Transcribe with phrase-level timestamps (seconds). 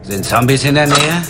[0.00, 1.22] Sind Zombies in der Nähe?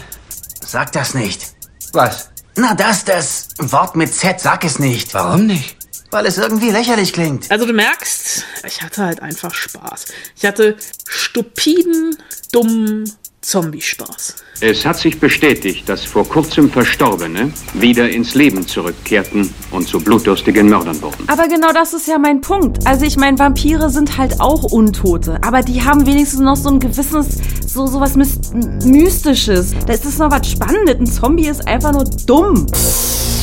[0.64, 1.54] Sag das nicht.
[1.92, 2.30] Was?
[2.56, 5.12] Na, das, das Wort mit Z, sag es nicht.
[5.14, 5.76] Warum nicht?
[6.10, 7.50] Weil es irgendwie lächerlich klingt.
[7.50, 10.06] Also du merkst, ich hatte halt einfach Spaß.
[10.36, 10.76] Ich hatte
[11.08, 12.16] stupiden,
[12.52, 13.10] dummen
[13.42, 14.36] Zombie-Spaß.
[14.60, 20.68] Es hat sich bestätigt, dass vor kurzem Verstorbene wieder ins Leben zurückkehrten und zu blutdurstigen
[20.68, 21.28] Mördern wurden.
[21.28, 22.86] Aber genau das ist ja mein Punkt.
[22.86, 26.78] Also ich meine, Vampire sind halt auch Untote, aber die haben wenigstens noch so ein
[26.78, 29.74] gewisses, so sowas Mystisches.
[29.86, 30.96] Da ist das noch was Spannendes.
[31.00, 32.66] Ein Zombie ist einfach nur dumm.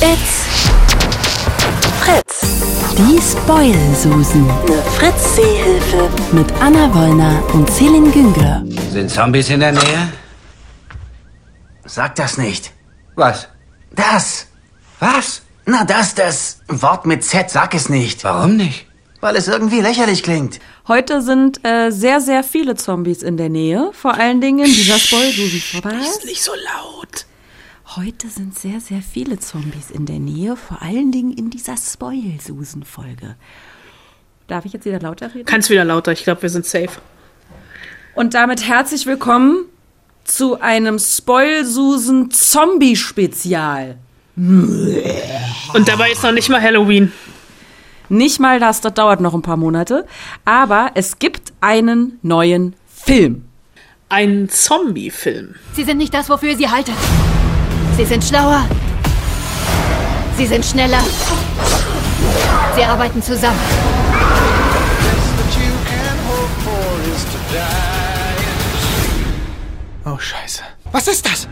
[0.01, 0.47] It's
[1.99, 2.78] Fritz.
[2.97, 4.49] Die Spoil-Susen.
[4.49, 6.09] Eine Fritz-Seehilfe.
[6.31, 8.63] Mit Anna Wollner und Celine Güngler.
[8.91, 10.13] Sind Zombies in der Nähe?
[11.85, 12.71] Sag das nicht.
[13.15, 13.47] Was?
[13.95, 14.47] Das.
[14.99, 15.41] Was?
[15.65, 18.23] Na, das, das Wort mit Z, sag es nicht.
[18.23, 18.85] Warum nicht?
[19.21, 20.59] Weil es irgendwie lächerlich klingt.
[20.87, 23.91] Heute sind äh, sehr, sehr viele Zombies in der Nähe.
[23.93, 25.81] Vor allen Dingen in dieser Spoil-Susen.
[26.01, 27.25] Ist nicht so laut.
[27.95, 33.35] Heute sind sehr, sehr viele Zombies in der Nähe, vor allen Dingen in dieser Spoil-Susen-Folge.
[34.47, 35.45] Darf ich jetzt wieder lauter reden?
[35.45, 36.91] Kannst wieder lauter, ich glaube, wir sind safe.
[38.13, 39.65] Und damit herzlich willkommen
[40.23, 43.97] zu einem Spoil-Susen-Zombie-Spezial.
[44.35, 47.11] Und dabei ist noch nicht mal Halloween.
[48.07, 50.05] Nicht mal das, das dauert noch ein paar Monate.
[50.45, 53.45] Aber es gibt einen neuen Film.
[54.09, 55.55] Ein Zombie-Film.
[55.73, 56.93] Sie sind nicht das, wofür ihr sie haltet.
[57.99, 58.65] Sie sind schlauer.
[60.37, 61.01] Sie sind schneller.
[62.73, 63.59] Sie arbeiten zusammen.
[70.05, 70.63] Oh, Scheiße.
[70.93, 71.49] Was ist das?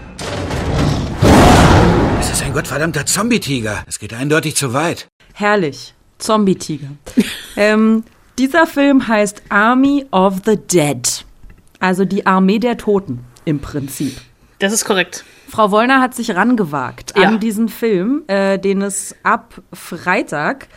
[2.22, 3.84] Es ist ein gottverdammter Zombie-Tiger.
[3.86, 5.10] Es geht eindeutig zu weit.
[5.34, 5.96] Herrlich.
[6.18, 6.88] Zombie-Tiger.
[7.58, 8.06] ähm,
[8.40, 11.26] dieser Film heißt Army of the Dead.
[11.82, 14.22] Also die Armee der Toten im Prinzip.
[14.60, 15.26] Das ist korrekt.
[15.48, 17.28] Frau Wollner hat sich rangewagt Ja.
[17.30, 20.68] an diesen Film, äh, den es ab Freitag,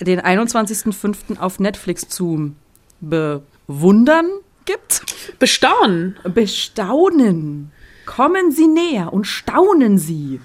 [0.00, 1.38] den 21.05.
[1.38, 2.52] auf Netflix zu
[3.00, 4.26] bewundern
[4.64, 5.02] gibt.
[5.38, 6.16] Bestaunen.
[6.24, 7.72] Bestaunen.
[8.06, 10.40] Kommen Sie näher und staunen Sie.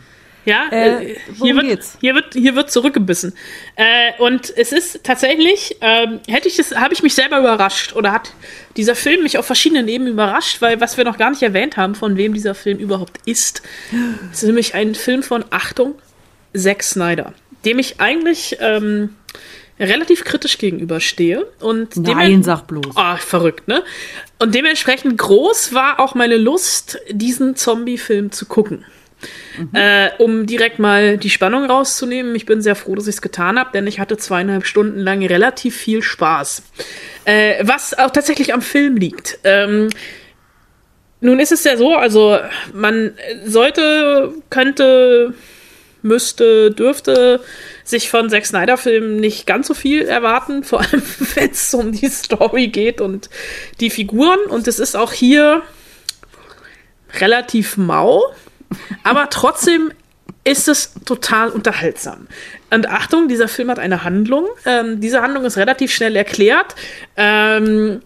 [0.46, 1.98] Ja, Äh, äh, hier, wird, geht's?
[2.02, 3.34] hier wird hier wird zurückgebissen.
[3.76, 8.12] Äh, und es ist tatsächlich, ähm, hätte ich das, habe ich mich selber überrascht oder
[8.12, 8.32] hat
[8.78, 11.96] dieser Film mich auf verschiedenen Ebenen überrascht, weil was wir noch gar nicht erwähnt haben,
[11.96, 13.62] von wem dieser Film überhaupt ist,
[14.32, 15.96] ist nämlich ein Film von Achtung
[16.56, 17.34] Zack Snyder,
[17.66, 19.16] dem ich eigentlich ähm,
[19.80, 22.96] relativ kritisch gegenüberstehe und Nein, sag bloß.
[22.96, 23.84] Ah, verrückt, ne?
[24.40, 28.86] Und dementsprechend groß war auch meine Lust, diesen Zombie-Film zu gucken.
[29.74, 32.36] Äh, um direkt mal die Spannung rauszunehmen.
[32.36, 35.26] Ich bin sehr froh, dass ich es getan habe, denn ich hatte zweieinhalb Stunden lang
[35.26, 36.64] relativ viel Spaß.
[37.26, 39.40] Äh, was auch tatsächlich am Film liegt.
[39.44, 39.90] Ähm,
[41.22, 42.38] nun ist es ja so, also
[42.74, 43.14] man
[43.46, 45.34] sollte, könnte,
[46.02, 47.40] müsste, dürfte
[47.84, 51.02] sich von Zack Snyder-Filmen nicht ganz so viel erwarten, vor allem
[51.36, 53.30] wenn es um die Story geht und
[53.80, 54.40] die Figuren.
[54.50, 55.64] Und es ist auch hier
[57.20, 58.22] relativ mau,
[59.04, 59.92] aber trotzdem
[60.44, 62.28] ist es total unterhaltsam.
[62.70, 64.46] Und Achtung, dieser Film hat eine Handlung.
[64.66, 66.76] Ähm, diese Handlung ist relativ schnell erklärt.
[67.18, 68.02] Ähm,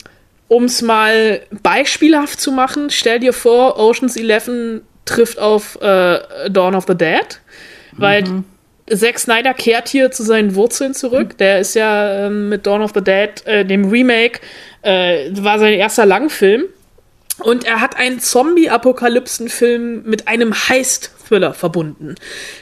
[0.47, 6.75] um es mal beispielhaft zu machen, stell dir vor, Ocean's 11 trifft auf äh, Dawn
[6.75, 7.39] of the Dead,
[7.93, 8.23] weil
[8.91, 11.37] Zack Snyder kehrt hier zu seinen Wurzeln zurück.
[11.37, 14.39] Der ist ja ähm, mit Dawn of the Dead, äh, dem Remake,
[14.81, 16.65] äh, war sein erster Langfilm.
[17.39, 22.15] Und er hat einen Zombie-Apokalypsen-Film mit einem Heist-Thriller verbunden.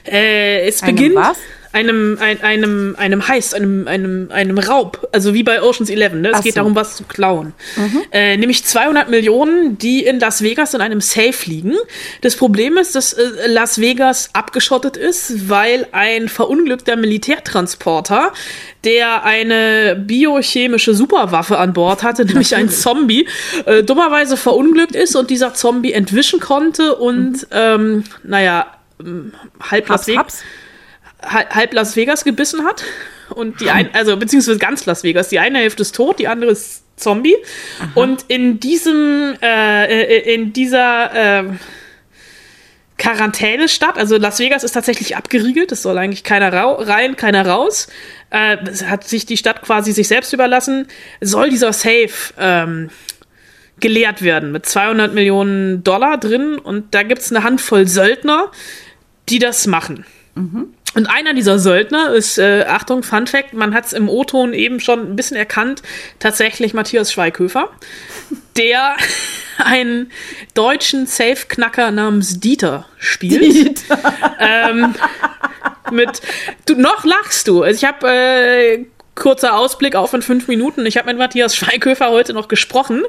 [0.05, 1.37] Äh, es Einem beginnt was?
[1.77, 6.13] Einem ein, einem einem Heist, einem einem einem Raub, also wie bei Ocean's 11.
[6.13, 6.29] Ne?
[6.29, 6.59] Es Ach geht so.
[6.59, 7.53] darum, was zu klauen.
[8.11, 11.75] Äh, nämlich 200 Millionen, die in Las Vegas in einem Safe liegen.
[12.21, 18.33] Das Problem ist, dass äh, Las Vegas abgeschottet ist, weil ein verunglückter Militärtransporter,
[18.83, 23.27] der eine biochemische Superwaffe an Bord hatte, nämlich ein Zombie,
[23.65, 28.67] äh, dummerweise verunglückt ist und dieser Zombie entwischen konnte und ähm, naja
[29.61, 30.43] halb Las Vegas.
[31.21, 32.83] Halb Las Vegas gebissen hat.
[33.29, 35.29] Und die ein, also beziehungsweise ganz Las Vegas.
[35.29, 37.35] Die eine Hälfte ist tot, die andere ist Zombie.
[37.93, 41.43] Und in diesem, äh, äh, in dieser äh,
[42.97, 47.87] Quarantänestadt, also Las Vegas ist tatsächlich abgeriegelt, es soll eigentlich keiner rein, keiner raus.
[48.31, 50.87] Äh, es hat sich die Stadt quasi sich selbst überlassen.
[51.21, 52.09] Soll dieser Safe
[52.39, 52.89] ähm,
[53.79, 58.51] geleert werden mit 200 Millionen Dollar drin und da gibt's eine Handvoll Söldner,
[59.29, 60.05] die das machen.
[60.97, 64.79] Und einer dieser Söldner ist, äh, Achtung, Fun Fact, man hat es im O-Ton eben
[64.79, 65.83] schon ein bisschen erkannt,
[66.17, 67.69] tatsächlich Matthias Schweighöfer.
[68.57, 68.97] der
[69.59, 70.11] einen
[70.55, 73.83] deutschen Safe-Knacker namens Dieter spielt.
[74.39, 74.95] ähm,
[75.91, 76.19] mit,
[76.65, 77.61] du, noch lachst du.
[77.61, 78.85] Also ich habe äh,
[79.17, 80.85] kurzer Ausblick auf in fünf Minuten.
[80.85, 83.03] Ich habe mit Matthias Schweighöfer heute noch gesprochen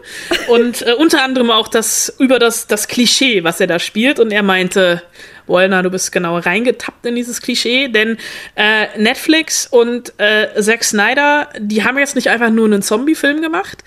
[0.49, 4.19] und äh, unter anderem auch das über das, das Klischee, was er da spielt.
[4.19, 5.03] Und er meinte,
[5.47, 8.19] Wollner, du bist genau reingetappt in dieses Klischee, denn
[8.57, 13.85] äh, Netflix und äh, Zack Snyder, die haben jetzt nicht einfach nur einen Zombie-Film gemacht,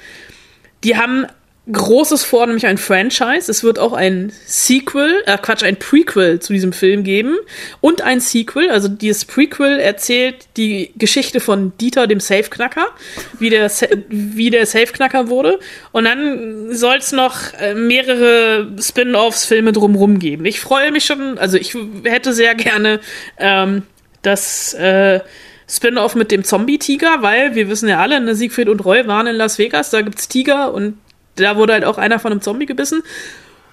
[0.83, 1.27] die haben
[1.71, 3.51] Großes vor, nämlich ein Franchise.
[3.51, 7.37] Es wird auch ein Sequel, äh Quatsch, ein Prequel zu diesem Film geben
[7.81, 8.71] und ein Sequel.
[8.71, 12.87] Also dieses Prequel erzählt die Geschichte von Dieter, dem Safeknacker,
[13.37, 13.69] wie der,
[14.09, 15.59] wie der Safeknacker wurde.
[15.91, 20.45] Und dann soll es noch äh, mehrere Spin-offs, Filme drumrum geben.
[20.45, 22.99] Ich freue mich schon, also ich hätte sehr gerne
[23.37, 23.83] ähm,
[24.23, 25.19] das äh,
[25.69, 29.35] Spin-off mit dem Zombie-Tiger, weil wir wissen ja alle, ne, Siegfried und Roy waren in
[29.35, 30.97] Las Vegas, da gibt's Tiger und
[31.35, 33.03] da wurde halt auch einer von einem Zombie gebissen.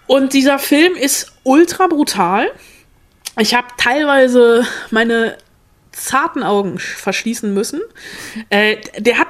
[0.06, 2.50] Und dieser Film ist ultra brutal.
[3.38, 5.37] Ich habe teilweise meine
[5.93, 7.81] zarten Augen verschließen müssen.
[8.50, 9.28] Äh, der hat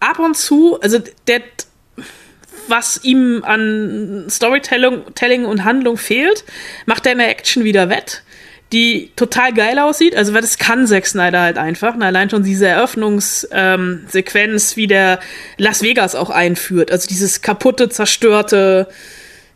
[0.00, 1.42] ab und zu, also der,
[2.68, 6.44] was ihm an Storytelling und Handlung fehlt,
[6.86, 8.22] macht er in der Action wieder wett
[8.72, 10.16] die total geil aussieht.
[10.16, 11.94] Also, weil das kann Zack Snyder halt einfach.
[11.94, 15.18] Und allein schon diese Eröffnungssequenz, ähm, wie der
[15.56, 16.92] Las Vegas auch einführt.
[16.92, 18.86] Also dieses kaputte, zerstörte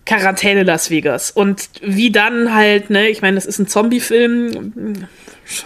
[0.07, 1.31] Quarantäne Las Vegas.
[1.31, 5.07] Und wie dann halt, ne, ich meine, das ist ein Zombie-Film.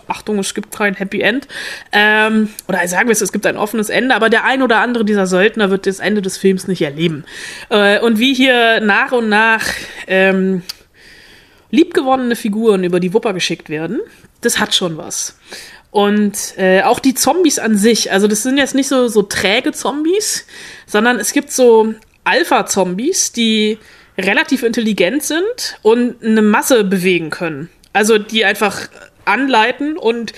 [0.09, 1.47] Achtung, es gibt kein Happy End.
[1.93, 5.05] Ähm, oder sagen wir es, es gibt ein offenes Ende, aber der ein oder andere
[5.05, 7.25] dieser Söldner wird das Ende des Films nicht erleben.
[7.71, 9.65] Äh, und wie hier nach und nach
[10.06, 10.62] ähm,
[11.70, 14.00] liebgewonnene Figuren über die Wupper geschickt werden,
[14.41, 15.38] das hat schon was.
[15.91, 19.73] Und äh, auch die Zombies an sich, also das sind jetzt nicht so, so träge
[19.73, 20.47] Zombies,
[20.87, 21.94] sondern es gibt so
[22.25, 23.79] Alpha-Zombies, die
[24.19, 27.70] relativ intelligent sind und eine Masse bewegen können.
[27.93, 28.88] Also die einfach
[29.25, 30.32] anleiten und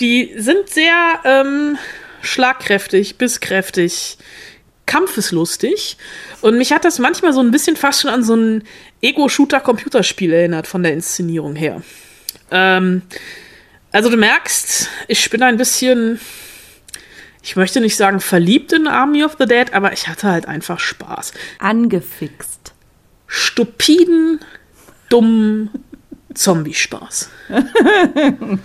[0.00, 1.78] die sind sehr ähm,
[2.22, 4.18] schlagkräftig, bisskräftig,
[4.90, 5.96] kampfeslustig.
[6.40, 8.64] Und mich hat das manchmal so ein bisschen fast schon an so ein
[9.00, 11.80] Ego-Shooter-Computerspiel erinnert von der Inszenierung her.
[12.50, 13.02] Ähm,
[13.92, 16.18] also du merkst, ich bin ein bisschen,
[17.40, 20.80] ich möchte nicht sagen verliebt in Army of the Dead, aber ich hatte halt einfach
[20.80, 21.34] Spaß.
[21.60, 22.72] Angefixt.
[23.28, 24.40] Stupiden,
[25.08, 25.70] dummen
[26.34, 27.30] Zombie-Spaß.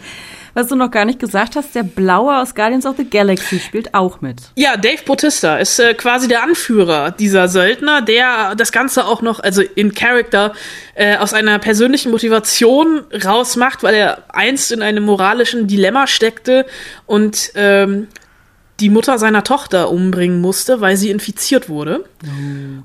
[0.55, 3.93] was du noch gar nicht gesagt hast, der Blaue aus Guardians of the Galaxy spielt
[3.93, 4.41] auch mit.
[4.55, 9.41] Ja, Dave Bautista ist äh, quasi der Anführer dieser Söldner, der das Ganze auch noch,
[9.41, 10.53] also in Character,
[10.95, 16.65] äh, aus einer persönlichen Motivation rausmacht, weil er einst in einem moralischen Dilemma steckte
[17.05, 18.07] und ähm,
[18.79, 22.03] die Mutter seiner Tochter umbringen musste, weil sie infiziert wurde.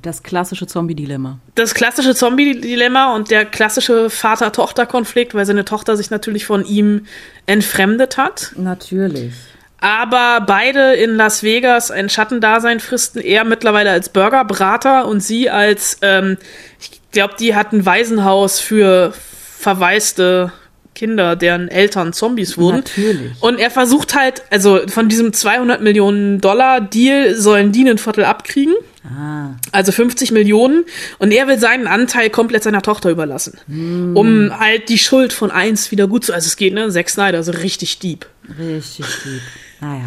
[0.02, 1.38] Das klassische Zombie-Dilemma.
[1.56, 7.06] Das klassische Zombie-Dilemma und der klassische Vater-Tochter-Konflikt, weil seine Tochter sich natürlich von ihm
[7.46, 8.52] entfremdet hat.
[8.56, 9.32] Natürlich.
[9.80, 15.98] Aber beide in Las Vegas ein Schattendasein fristen, er mittlerweile als Burgerbrater und sie als,
[16.02, 16.36] ähm,
[16.78, 19.12] ich glaube, die hat ein Waisenhaus für
[19.58, 20.52] verwaiste
[20.94, 22.78] Kinder, deren Eltern Zombies wurden.
[22.78, 23.32] Natürlich.
[23.40, 28.24] Und er versucht halt, also von diesem 200 Millionen Dollar Deal sollen die ein Viertel
[28.24, 28.74] abkriegen.
[29.04, 29.54] Ah.
[29.72, 30.84] Also 50 Millionen.
[31.18, 33.58] Und er will seinen Anteil komplett seiner Tochter überlassen.
[33.66, 34.16] Hm.
[34.16, 37.38] Um halt die Schuld von eins wieder gut zu, also es geht, ne, Zack Snyder,
[37.38, 38.26] also richtig deep.
[38.58, 39.40] Richtig deep.
[39.80, 40.04] Naja.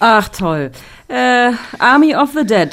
[0.00, 0.72] Ach, toll.
[1.06, 2.70] Äh, Army of the Dead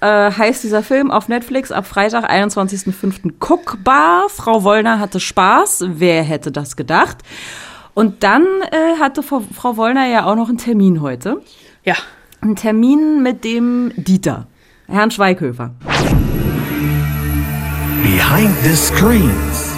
[0.00, 3.34] äh, heißt dieser Film auf Netflix ab Freitag, 21.05.
[3.38, 4.28] guckbar.
[4.28, 5.84] Frau Wollner hatte Spaß.
[5.88, 7.18] Wer hätte das gedacht?
[7.94, 11.42] Und dann äh, hatte Frau, Frau Wollner ja auch noch einen Termin heute.
[11.84, 11.96] Ja.
[12.40, 14.46] Einen Termin mit dem Dieter,
[14.88, 15.72] Herrn Schweighöfer.
[18.02, 19.69] Behind the Screens.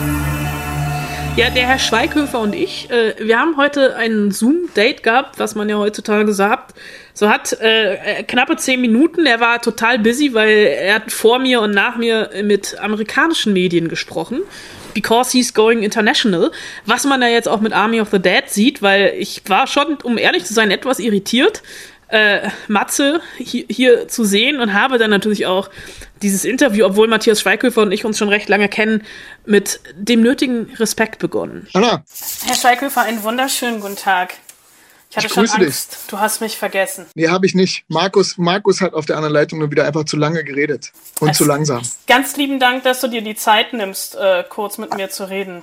[1.34, 5.66] Ja, der Herr Schweighöfer und ich, äh, wir haben heute ein Zoom-Date gehabt, was man
[5.66, 6.74] ja heutzutage sagt.
[7.14, 9.24] So hat äh, knappe zehn Minuten.
[9.24, 13.88] Er war total busy, weil er hat vor mir und nach mir mit amerikanischen Medien
[13.88, 14.42] gesprochen.
[14.92, 16.50] Because he's going international.
[16.84, 19.96] Was man da jetzt auch mit Army of the Dead sieht, weil ich war schon,
[20.02, 21.62] um ehrlich zu sein, etwas irritiert,
[22.12, 25.70] äh, Matze hier, hier zu sehen und habe dann natürlich auch
[26.22, 29.02] dieses Interview, obwohl Matthias Schweighöfer und ich uns schon recht lange kennen,
[29.46, 31.66] mit dem nötigen Respekt begonnen.
[31.72, 32.04] Anna,
[32.44, 34.34] Herr Schweighöfer, einen wunderschönen guten Tag.
[35.10, 35.66] Ich hatte Ich schon grüße dich.
[35.66, 37.04] Angst, du hast mich vergessen.
[37.14, 37.84] nee, habe ich nicht.
[37.88, 40.90] Markus, Markus hat auf der anderen Leitung nur wieder einfach zu lange geredet.
[41.20, 41.82] Und Es- zu langsam.
[42.06, 45.62] Ganz lieben Dank, dass du dir die Zeit nimmst, äh, kurz mit mir zu reden.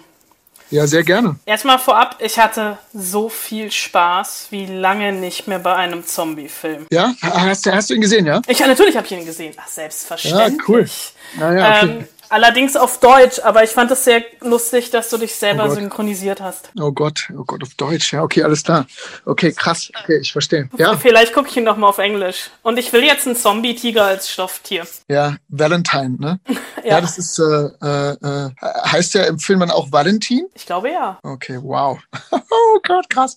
[0.71, 1.35] Ja, sehr gerne.
[1.45, 6.85] Erstmal vorab, ich hatte so viel Spaß wie lange nicht mehr bei einem Zombie-Film.
[6.91, 8.41] Ja, hast, hast du ihn gesehen, ja?
[8.47, 9.53] Ich, natürlich habe ich ihn gesehen.
[9.57, 10.57] Ach, selbstverständlich.
[10.57, 10.89] Ja, cool.
[11.37, 11.89] Naja, okay.
[11.89, 15.69] Ähm, allerdings auf Deutsch, aber ich fand es sehr lustig, dass du dich selber Oh
[15.73, 16.71] synchronisiert hast.
[16.79, 18.13] Oh Gott, oh Gott, auf Deutsch.
[18.13, 18.85] Ja, okay, alles klar.
[19.25, 19.91] Okay, krass.
[20.03, 20.69] Okay, ich verstehe.
[20.77, 22.49] Ja, Vielleicht gucke ich ihn noch mal auf Englisch.
[22.63, 24.85] Und ich will jetzt einen Zombie-Tiger als Stofftier.
[25.07, 26.39] ja, Valentine, ne?
[26.83, 27.01] Ja, Ja.
[27.01, 28.49] das ist, äh, äh, äh,
[28.85, 30.47] heißt ja im Film dann auch Valentin?
[30.55, 31.19] Ich glaube ja.
[31.23, 31.99] Okay, wow.
[32.31, 33.35] oh Gott, krass.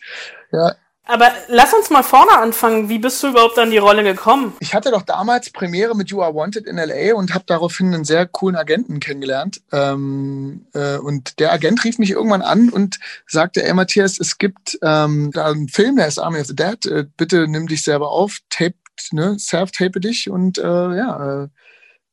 [0.53, 2.89] Ja, Aber lass uns mal vorne anfangen.
[2.89, 4.55] Wie bist du überhaupt an die Rolle gekommen?
[4.61, 8.05] Ich hatte doch damals Premiere mit You Are Wanted in LA und habe daraufhin einen
[8.05, 9.63] sehr coolen Agenten kennengelernt.
[9.73, 14.79] Ähm, äh, und der Agent rief mich irgendwann an und sagte, ey Matthias, es gibt
[14.81, 16.87] ähm, da einen Film, der ist Army of the Dead.
[16.87, 18.77] Äh, bitte nimm dich selber auf, tape,
[19.11, 20.63] ne, self-tape dich und äh,
[20.97, 21.49] ja, äh,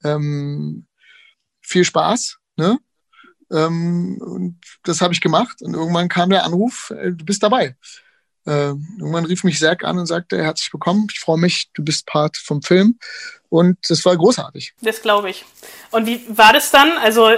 [0.04, 0.88] ähm,
[1.62, 2.40] viel Spaß.
[2.58, 2.80] Ne?
[3.52, 7.76] Ähm, und das habe ich gemacht und irgendwann kam der Anruf, äh, du bist dabei.
[8.50, 12.08] Äh, irgendwann rief mich Zack an und sagte, herzlich willkommen, ich freue mich, du bist
[12.08, 12.98] Part vom Film.
[13.50, 14.74] Und das war großartig.
[14.82, 15.46] Das glaube ich.
[15.92, 16.92] Und wie war das dann?
[16.98, 17.30] Also,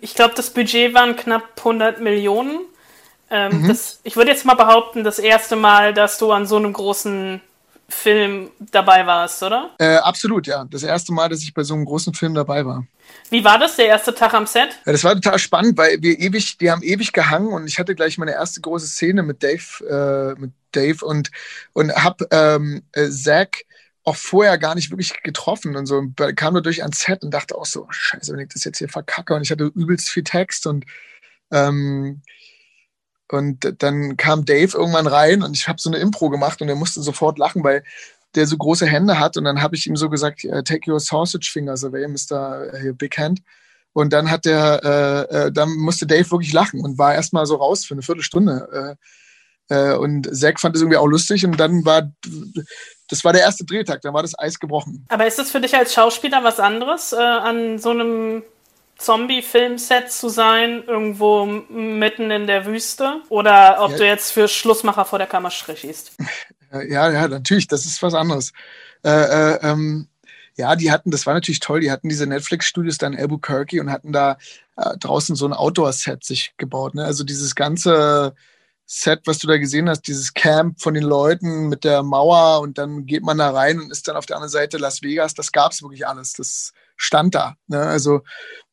[0.00, 2.60] ich glaube, das Budget waren knapp 100 Millionen.
[3.30, 3.68] Ähm, Mhm.
[3.68, 7.40] das, ich würde jetzt mal behaupten, das erste Mal, dass du an so einem großen
[7.88, 9.70] Film dabei warst, oder?
[9.78, 10.64] Äh, absolut, ja.
[10.70, 12.84] Das erste Mal, dass ich bei so einem großen Film dabei war.
[13.30, 14.70] Wie war das, der erste Tag am Set?
[14.86, 17.94] Ja, das war total spannend, weil wir ewig, die haben ewig gehangen und ich hatte
[17.94, 21.30] gleich meine erste große Szene mit Dave, äh, mit Dave und,
[21.72, 23.64] und hab ähm, äh, Zack
[24.04, 25.98] auch vorher gar nicht wirklich getroffen und so.
[25.98, 28.78] Und kam nur durch ans Set und dachte auch so, scheiße, wenn ich das jetzt
[28.78, 30.86] hier verkacke und ich hatte übelst viel Text und
[31.50, 32.22] ähm,
[33.30, 36.76] und dann kam Dave irgendwann rein und ich habe so eine Impro gemacht und er
[36.76, 37.84] musste sofort lachen, weil
[38.34, 41.00] der so große Hände hat und dann habe ich ihm so gesagt, äh, take your
[41.00, 42.72] sausage fingers away, Mr.
[42.74, 43.40] äh, Big Hand.
[43.94, 47.56] Und dann hat der, äh, äh, dann musste Dave wirklich lachen und war erstmal so
[47.56, 48.96] raus für eine Viertelstunde.
[49.70, 52.10] Äh, und Zack fand es irgendwie auch lustig und dann war,
[53.08, 55.04] das war der erste Drehtag, dann war das Eis gebrochen.
[55.08, 58.42] Aber ist es für dich als Schauspieler was anderes, an so einem
[58.98, 63.20] Zombie-Film-Set zu sein, irgendwo mitten in der Wüste?
[63.28, 63.96] Oder ob Ja.
[63.98, 66.12] du jetzt für Schlussmacher vor der Kammer schießt?
[66.72, 68.52] Äh, Ja, ja, natürlich, das ist was anderes.
[69.04, 70.08] Äh, äh, ähm,
[70.56, 73.90] ja, die hatten, das war natürlich toll, die hatten diese Netflix-Studios da in Albuquerque und
[73.92, 74.38] hatten da
[74.76, 76.94] äh, draußen so ein Outdoor-Set sich gebaut.
[76.94, 77.04] Ne?
[77.04, 78.34] Also dieses ganze
[78.86, 82.78] Set, was du da gesehen hast, dieses Camp von den Leuten mit der Mauer und
[82.78, 85.52] dann geht man da rein und ist dann auf der anderen Seite Las Vegas, das
[85.52, 86.32] gab's wirklich alles.
[86.32, 87.54] Das stand da.
[87.68, 87.80] Ne?
[87.80, 88.20] Also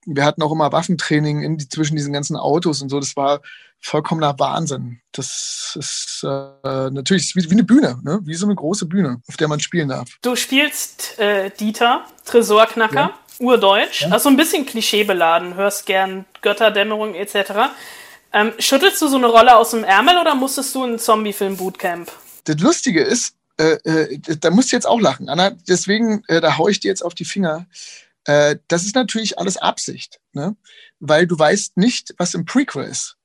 [0.06, 3.00] wir hatten auch immer Waffentraining in die, zwischen diesen ganzen Autos und so.
[3.00, 3.42] Das war
[3.82, 5.00] vollkommener Wahnsinn.
[5.12, 8.20] Das ist äh, natürlich wie, wie eine Bühne, ne?
[8.24, 10.10] wie so eine große Bühne, auf der man spielen darf.
[10.22, 13.20] Du spielst äh, Dieter, Tresorknacker, Ja.
[13.40, 17.36] urdeutsch, also ein bisschen klischeebeladen, hörst gern Götterdämmerung etc.
[18.34, 22.12] Ähm, schüttelst du so eine Rolle aus dem Ärmel oder musstest du in Zombie-Film-Bootcamp?
[22.46, 25.52] Das Lustige ist, äh, äh, da musst du jetzt auch lachen, Anna.
[25.68, 27.66] Deswegen, äh, da hau ich dir jetzt auf die Finger.
[28.26, 30.56] Äh, das ist natürlich alles Absicht, ne?
[31.00, 33.18] weil du weißt nicht, was im Prequel ist.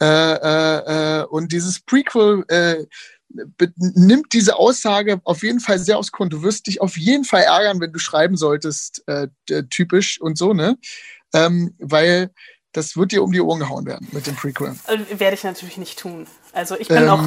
[0.00, 2.84] Äh, äh, äh, und dieses Prequel äh,
[3.76, 6.38] nimmt diese Aussage auf jeden Fall sehr aufs Konto.
[6.38, 9.28] Du wirst dich auf jeden Fall ärgern, wenn du schreiben solltest, äh,
[9.70, 10.76] typisch und so, ne?
[11.32, 12.30] Ähm, weil
[12.72, 14.74] das wird dir um die Ohren gehauen werden mit dem Prequel.
[15.16, 16.26] Werde ich natürlich nicht tun.
[16.52, 17.22] Also ich bin Ähm, auch.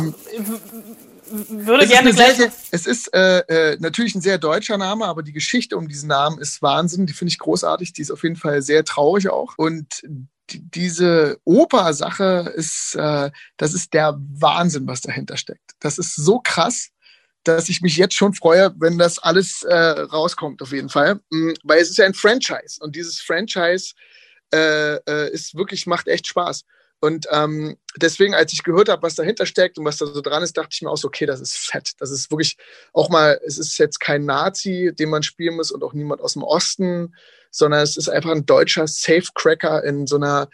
[1.29, 2.36] Würde Es ist, gerne gleich.
[2.38, 6.10] sehr, es ist äh, äh, natürlich ein sehr deutscher Name, aber die Geschichte um diesen
[6.10, 7.05] Namen ist Wahnsinn.
[7.05, 7.93] Die finde ich großartig.
[7.93, 9.53] Die ist auf jeden Fall sehr traurig auch.
[9.57, 10.03] Und
[10.50, 15.72] die, diese Oper-Sache ist, äh, das ist der Wahnsinn, was dahinter steckt.
[15.79, 16.89] Das ist so krass,
[17.43, 21.19] dass ich mich jetzt schon freue, wenn das alles äh, rauskommt, auf jeden Fall.
[21.29, 23.93] Mm, Weil es ist ja ein Franchise und dieses Franchise
[24.53, 26.63] äh, äh, ist wirklich, macht echt Spaß.
[26.99, 30.43] Und ähm, deswegen, als ich gehört habe, was dahinter steckt und was da so dran
[30.43, 31.91] ist, dachte ich mir auch so, okay, das ist fett.
[31.99, 32.57] Das ist wirklich
[32.93, 36.33] auch mal, es ist jetzt kein Nazi, den man spielen muss und auch niemand aus
[36.33, 37.15] dem Osten,
[37.51, 40.49] sondern es ist einfach ein deutscher Safecracker in so einer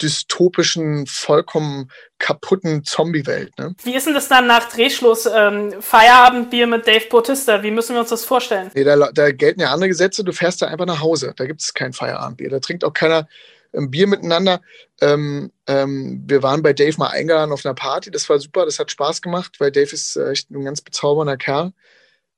[0.00, 3.56] dystopischen, vollkommen kaputten Zombie-Welt.
[3.58, 3.74] Ne?
[3.84, 5.26] Wie ist denn das dann nach Drehschluss?
[5.32, 7.62] Ähm, Feierabendbier mit Dave Bautista.
[7.62, 8.70] Wie müssen wir uns das vorstellen?
[8.74, 11.32] Nee, da, da gelten ja andere Gesetze, du fährst da einfach nach Hause.
[11.36, 12.50] Da gibt es kein Feierabendbier.
[12.50, 13.28] Da trinkt auch keiner
[13.74, 14.60] ein Bier miteinander.
[15.00, 18.10] Ähm, ähm, wir waren bei Dave mal eingeladen auf einer Party.
[18.10, 21.36] Das war super, das hat Spaß gemacht, weil Dave ist äh, echt ein ganz bezaubernder
[21.36, 21.72] Kerl.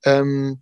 [0.04, 0.58] Ähm,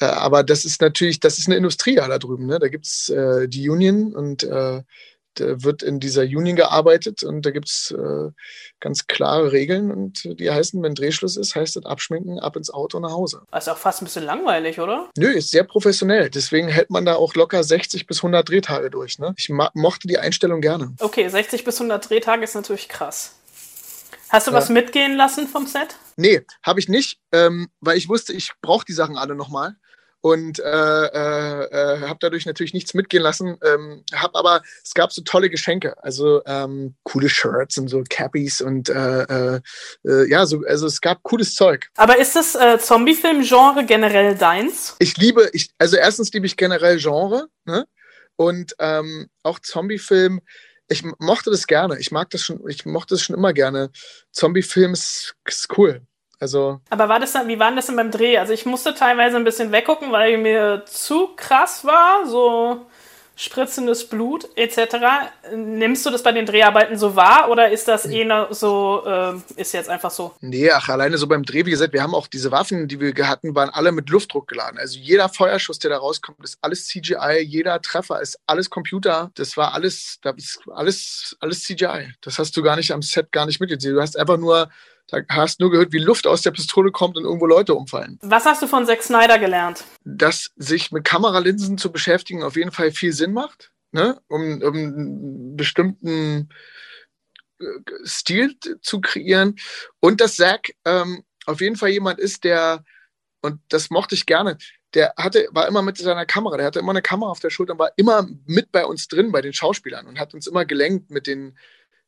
[0.00, 2.46] äh, aber das ist natürlich, das ist eine Industrie ja da drüben.
[2.46, 2.58] Ne?
[2.58, 4.82] Da gibt's äh, die Union und äh,
[5.40, 8.30] wird in dieser Union gearbeitet und da gibt's äh,
[8.80, 12.98] ganz klare Regeln und die heißen, wenn Drehschluss ist, heißt das abschminken, ab ins Auto
[13.00, 13.42] nach Hause.
[13.50, 15.08] Das ist auch fast ein bisschen langweilig, oder?
[15.16, 16.30] Nö, ist sehr professionell.
[16.30, 19.18] Deswegen hält man da auch locker 60 bis 100 Drehtage durch.
[19.18, 19.34] Ne?
[19.36, 20.94] Ich mochte die Einstellung gerne.
[21.00, 23.36] Okay, 60 bis 100 Drehtage ist natürlich krass.
[24.28, 24.56] Hast du Ja.
[24.56, 25.96] was mitgehen lassen vom Set?
[26.16, 29.76] Nee, habe ich nicht, ähm, weil ich wusste, ich brauche die Sachen alle nochmal.
[30.22, 33.58] Und äh, äh, äh, habe dadurch natürlich nichts mitgehen lassen.
[33.64, 38.60] Ähm, hab aber, es gab so tolle Geschenke, also ähm, coole Shirts und so Cappies
[38.60, 39.60] und äh, äh,
[40.06, 41.88] äh, ja, so, also es gab cooles Zeug.
[41.96, 44.94] Aber ist das äh, Zombie-Film-Genre generell deins?
[45.00, 47.86] Ich liebe, ich, also erstens liebe ich generell Genre, ne?
[48.36, 50.40] Und ähm, auch Zombie-Film,
[50.88, 51.98] ich mochte das gerne.
[51.98, 53.90] Ich mag das schon, ich mochte das schon immer gerne.
[54.30, 56.02] Zombie-Film ist, ist cool.
[56.42, 58.36] Also, Aber war das dann, wie war denn das denn beim Dreh?
[58.36, 62.84] Also ich musste teilweise ein bisschen weggucken, weil mir zu krass war, so
[63.36, 64.96] spritzendes Blut etc.
[65.54, 69.72] Nimmst du das bei den Dreharbeiten so wahr oder ist das eher so, äh, ist
[69.72, 70.34] jetzt einfach so?
[70.40, 73.28] Nee, ach, alleine so beim Dreh, wie gesagt, wir haben auch diese Waffen, die wir
[73.28, 74.78] hatten, waren alle mit Luftdruck geladen.
[74.80, 79.30] Also jeder Feuerschuss, der da rauskommt, ist alles CGI, jeder Treffer ist alles Computer.
[79.36, 82.14] Das war alles, das ist alles, alles CGI.
[82.20, 83.94] Das hast du gar nicht am Set gar nicht mitgesehen.
[83.94, 84.68] Du hast einfach nur,
[85.08, 88.18] da hast nur gehört, wie Luft aus der Pistole kommt und irgendwo Leute umfallen.
[88.22, 89.84] Was hast du von Zack Snyder gelernt?
[90.04, 94.20] Dass sich mit Kameralinsen zu beschäftigen auf jeden Fall viel Sinn macht, ne?
[94.28, 96.48] um, um einen bestimmten
[97.60, 97.64] äh,
[98.04, 99.56] Stil zu kreieren.
[100.00, 102.84] Und dass Zack ähm, auf jeden Fall jemand ist, der,
[103.42, 104.56] und das mochte ich gerne,
[104.94, 107.72] der hatte, war immer mit seiner Kamera, der hatte immer eine Kamera auf der Schulter
[107.72, 111.10] und war immer mit bei uns drin, bei den Schauspielern und hat uns immer gelenkt
[111.10, 111.56] mit den,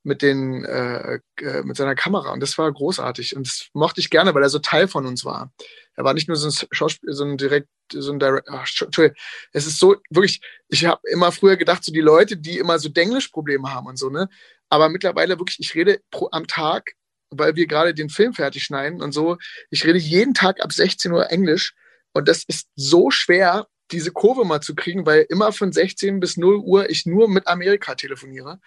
[0.04, 2.32] mit den, äh, äh, mit seiner Kamera.
[2.32, 3.34] Und das war großartig.
[3.34, 5.52] Und das mochte ich gerne, weil er so Teil von uns war.
[5.96, 9.16] Er war nicht nur so ein Schauspiel, so ein direkt, so ein Direct, ach, Entschuldigung.
[9.52, 12.88] Es ist so, wirklich, ich habe immer früher gedacht, so die Leute, die immer so
[12.88, 14.28] Denglisch-Probleme haben und so, ne?
[14.68, 16.92] Aber mittlerweile wirklich, ich rede pro, am Tag,
[17.30, 19.38] weil wir gerade den Film fertig schneiden und so,
[19.70, 21.74] ich rede jeden Tag ab 16 Uhr Englisch.
[22.12, 26.36] Und das ist so schwer, diese Kurve mal zu kriegen, weil immer von 16 bis
[26.36, 28.60] 0 Uhr ich nur mit Amerika telefoniere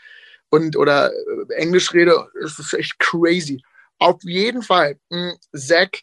[0.49, 3.61] und oder äh, Englisch rede, das ist echt crazy.
[3.99, 6.01] Auf jeden Fall, mh, Zack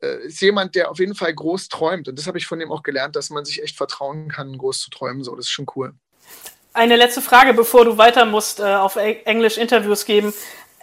[0.00, 2.08] äh, ist jemand, der auf jeden Fall groß träumt.
[2.08, 4.80] Und das habe ich von dem auch gelernt, dass man sich echt vertrauen kann, groß
[4.80, 5.24] zu träumen.
[5.24, 5.92] So, das ist schon cool.
[6.72, 10.32] Eine letzte Frage, bevor du weiter musst, äh, auf Eng- Englisch Interviews geben.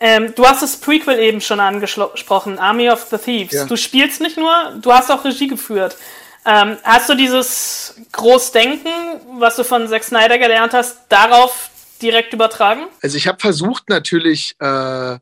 [0.02, 3.54] Ähm, du hast das Prequel eben schon angesprochen, Army of the Thieves.
[3.54, 3.66] Ja.
[3.66, 5.98] Du spielst nicht nur, du hast auch Regie geführt.
[6.46, 8.92] Ähm, hast du dieses Großdenken,
[9.40, 11.70] was du von Zack Snyder gelernt hast, darauf
[12.02, 12.88] direkt übertragen?
[13.02, 15.18] Also ich habe versucht natürlich, äh,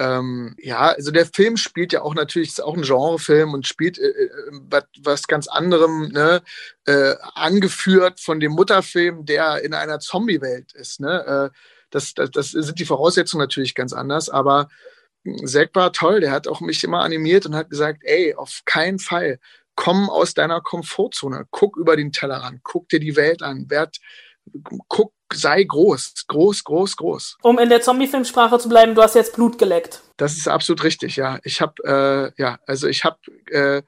[0.00, 3.98] ähm, ja, also der Film spielt ja auch natürlich, ist auch ein Genrefilm und spielt
[3.98, 4.30] äh, äh,
[4.70, 6.42] was, was ganz anderem, ne,
[6.86, 11.00] äh, angeführt von dem Mutterfilm, der in einer Zombie-Welt ist.
[11.00, 11.50] Ne?
[11.52, 11.56] Äh,
[11.90, 14.68] das, das, das sind die Voraussetzungen natürlich ganz anders, aber
[15.44, 18.98] Zack war toll, der hat auch mich immer animiert und hat gesagt, ey, auf keinen
[18.98, 19.38] Fall,
[19.74, 23.98] komm aus deiner Komfortzone, guck über den Tellerrand, guck dir die Welt an, werd,
[24.88, 27.38] guck, sei groß, groß, groß, groß.
[27.42, 30.02] Um in der Zombie-Filmsprache zu bleiben, du hast jetzt Blut geleckt.
[30.16, 31.38] Das ist absolut richtig, ja.
[31.44, 33.18] Ich habe, äh, ja, also ich habe,
[33.50, 33.82] äh,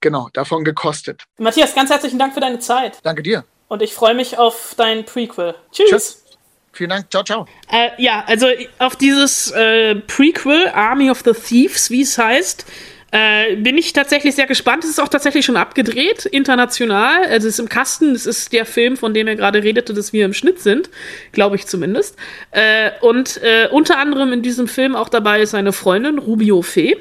[0.00, 1.24] genau, davon gekostet.
[1.38, 2.98] Matthias, ganz herzlichen Dank für deine Zeit.
[3.02, 3.44] Danke dir.
[3.68, 5.54] Und ich freue mich auf dein Prequel.
[5.72, 5.90] Tschüss.
[5.90, 6.24] Tschüss.
[6.72, 7.10] Vielen Dank.
[7.10, 7.46] Ciao, ciao.
[7.70, 12.66] Äh, ja, also auf dieses äh, Prequel, Army of the Thieves, wie es heißt,
[13.14, 14.82] äh, bin ich tatsächlich sehr gespannt.
[14.82, 17.22] Es ist auch tatsächlich schon abgedreht, international.
[17.26, 18.10] Also es ist im Kasten.
[18.10, 20.90] Es ist der Film, von dem er gerade redete, dass wir im Schnitt sind,
[21.30, 22.16] glaube ich zumindest.
[22.50, 26.96] Äh, und äh, unter anderem in diesem Film auch dabei ist seine Freundin Rubio Fee.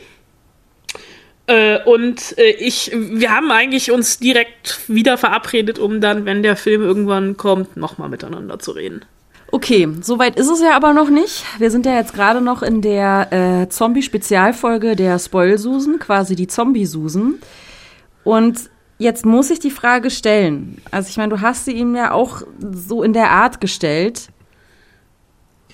[1.48, 6.58] Äh, und äh, ich, wir haben eigentlich uns direkt wieder verabredet, um dann, wenn der
[6.58, 9.04] Film irgendwann kommt, nochmal miteinander zu reden.
[9.54, 11.46] Okay, soweit ist es ja aber noch nicht.
[11.60, 17.40] Wir sind ja jetzt gerade noch in der äh, Zombie-Spezialfolge der Spoil-Susen, quasi die Zombie-Susen.
[18.24, 20.82] Und jetzt muss ich die Frage stellen.
[20.90, 24.30] Also ich meine, du hast sie ihm ja auch so in der Art gestellt.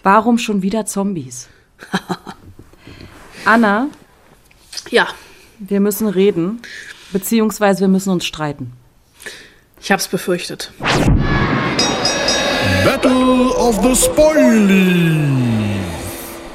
[0.04, 1.48] Warum schon wieder Zombies?
[3.46, 3.88] Anna,
[4.90, 5.08] Ja,
[5.58, 6.62] wir müssen reden,
[7.14, 8.74] beziehungsweise wir müssen uns streiten.
[9.80, 10.74] ich hab's befürchtet.
[12.90, 15.14] Battle of the Spoilies.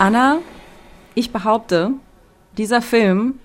[0.00, 0.40] Anna,
[1.14, 1.92] ich behaupte,
[2.58, 3.38] dieser Film,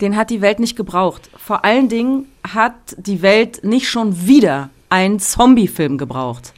[0.00, 1.28] den hat die Welt nicht gebraucht.
[1.36, 6.52] Vor allen Dingen hat die Welt nicht schon wieder einen Zombie-Film gebraucht.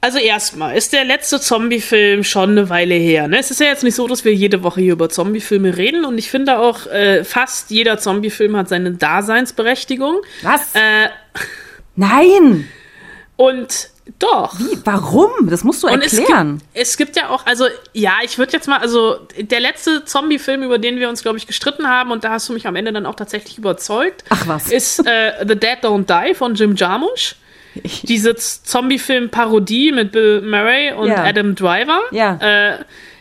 [0.00, 3.28] Also erstmal ist der letzte Zombie-Film schon eine Weile her.
[3.28, 3.38] Ne?
[3.38, 6.18] Es ist ja jetzt nicht so, dass wir jede Woche hier über Zombie-Filme reden und
[6.18, 10.16] ich finde auch, äh, fast jeder Zombie-Film hat seine Daseinsberechtigung.
[10.42, 10.74] Was?
[10.74, 11.10] Äh,
[11.94, 12.66] Nein!
[13.36, 14.58] und Doch.
[14.58, 14.78] Wie?
[14.84, 15.30] Warum?
[15.48, 16.58] Das musst du Und es erklären.
[16.58, 20.62] gibt, es gibt ja auch, also ja, ich würde jetzt mal, also der letzte Zombie-Film,
[20.64, 22.92] über den wir uns, glaube ich, gestritten haben, und da hast du mich am Ende
[22.92, 24.70] dann auch tatsächlich überzeugt, Ach was.
[24.72, 27.36] ist äh, The Dead Don't Die von Jim Jarmusch.
[28.02, 31.22] Diese Zombie-Film-Parodie mit Bill Murray und Ja.
[31.24, 32.00] Adam Driver.
[32.10, 32.36] Ja.
[32.36, 32.78] Äh,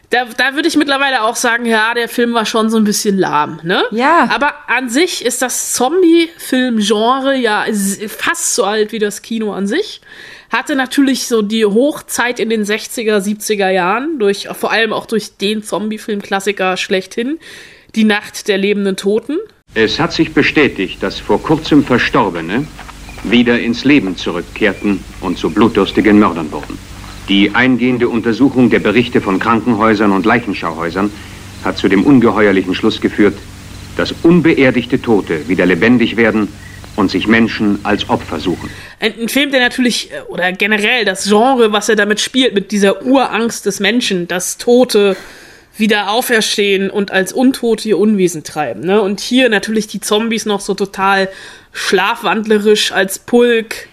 [0.09, 3.17] da, da würde ich mittlerweile auch sagen, ja, der Film war schon so ein bisschen
[3.17, 3.83] lahm, ne?
[3.91, 4.27] Ja.
[4.33, 7.65] Aber an sich ist das Zombie-Film-Genre ja
[8.07, 10.01] fast so alt wie das Kino an sich.
[10.51, 15.37] Hatte natürlich so die Hochzeit in den 60er, 70er Jahren, durch, vor allem auch durch
[15.37, 17.39] den Zombie-Film-Klassiker schlechthin,
[17.95, 19.37] Die Nacht der lebenden Toten.
[19.73, 22.67] Es hat sich bestätigt, dass vor kurzem Verstorbene
[23.23, 26.77] wieder ins Leben zurückkehrten und zu blutdurstigen Mördern wurden.
[27.29, 31.11] Die eingehende Untersuchung der Berichte von Krankenhäusern und Leichenschauhäusern
[31.63, 33.37] hat zu dem ungeheuerlichen Schluss geführt,
[33.95, 36.49] dass unbeerdigte Tote wieder lebendig werden
[36.95, 38.69] und sich Menschen als Opfer suchen.
[38.99, 43.03] Ein, Film, der natürlich, äh, oder generell das Genre, was er damit spielt, mit dieser
[43.03, 45.15] Urangst des Menschen, dass Tote
[45.77, 48.81] wieder auferstehen und als Untote ihr Unwesen treiben.
[48.81, 49.01] Ne?
[49.01, 51.29] Und hier natürlich die Zombies noch so total
[51.71, 53.87] schlafwandlerisch als Pulk,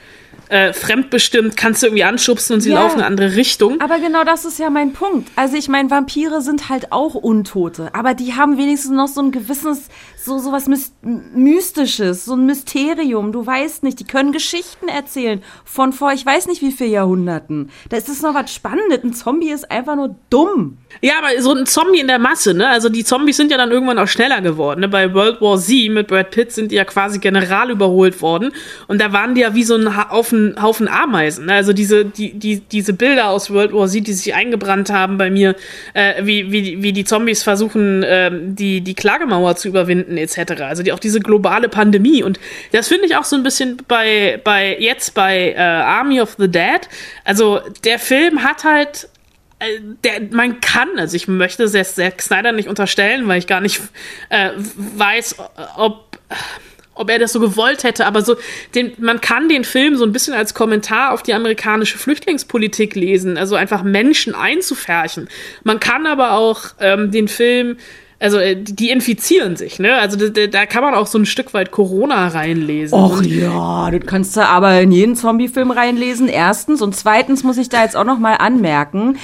[0.48, 2.80] äh, fremdbestimmt, kannst du irgendwie anschubsen und sie Ja.
[2.82, 3.80] laufen in eine andere Richtung.
[3.80, 5.30] Aber genau das ist ja mein Punkt.
[5.36, 9.30] Also ich meine, Vampire sind halt auch Untote, aber die haben wenigstens noch so ein
[9.32, 13.32] gewisses, so sowas Mys Mystisches, so ein Mysterium.
[13.32, 17.70] Du weißt nicht, die können Geschichten erzählen von vor, ich weiß nicht wie viel Jahrhunderten.
[17.88, 19.02] Da ist es noch was Spannendes.
[19.04, 20.78] Ein Zombie ist einfach nur dumm.
[21.00, 22.68] Ja, aber so ein Zombie in der Masse, ne?
[22.68, 24.80] Also die Zombies sind ja dann irgendwann auch schneller geworden.
[24.80, 24.88] Ne?
[24.88, 28.52] Bei World War Z mit Brad Pitt sind die ja quasi general überholt worden.
[28.88, 31.46] Und da waren die ja wie so ein ha Haufen, Haufen Ameisen.
[31.46, 31.54] Ne?
[31.54, 35.30] Also diese, die, die, diese Bilder aus World War Z, die sich eingebrannt haben bei
[35.30, 35.56] mir,
[35.94, 40.62] äh, wie, wie, wie die Zombies versuchen, ähm, die, die Klagemauer zu überwinden, etc.
[40.62, 42.22] Also die, auch diese globale Pandemie.
[42.22, 42.38] Und
[42.72, 46.48] das finde ich auch so ein bisschen bei, bei jetzt bei äh, Army of the
[46.48, 46.80] Dead.
[47.24, 49.08] Also der Film hat halt
[49.58, 53.60] äh, der, man kann, also ich möchte es Zack Snyder nicht unterstellen, weil ich gar
[53.60, 53.80] nicht
[54.28, 55.36] äh, weiß,
[55.76, 56.18] ob,
[56.98, 58.36] ob er das so gewollt hätte, aber so,
[58.74, 63.38] den, man kann den Film so ein bisschen als Kommentar auf die amerikanische Flüchtlingspolitik lesen,
[63.38, 65.28] also einfach Menschen einzufärchen.
[65.64, 67.76] Man kann aber auch ähm, den Film
[68.20, 69.94] also äh, die infizieren sich, ne?
[69.94, 72.98] Also da, da kann man auch so ein Stück weit Corona reinlesen.
[72.98, 76.28] Och ja, das kannst du aber in jeden Zombie-Film reinlesen.
[76.28, 79.18] Erstens und zweitens muss ich da jetzt auch noch mal anmerken.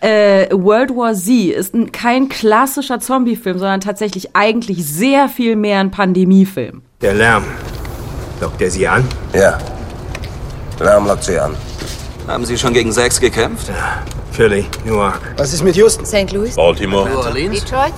[0.00, 5.80] Äh, World War Z ist ein, kein klassischer Zombie-Film, sondern tatsächlich eigentlich sehr viel mehr
[5.80, 6.82] ein Pandemiefilm.
[7.00, 7.44] Der Lärm.
[8.40, 9.04] Lockt er Sie an?
[9.32, 9.58] Ja.
[10.78, 11.54] Lärm lockt sie an.
[12.26, 13.70] Haben Sie schon gegen Sex gekämpft?
[14.32, 15.20] Philly, Newark.
[15.38, 16.04] Was ist mit Houston?
[16.04, 16.32] St.
[16.32, 16.54] Louis?
[16.54, 17.08] Baltimore.
[17.32, 17.94] Detroit?